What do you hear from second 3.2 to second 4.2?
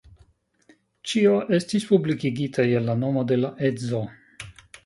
de la edzo.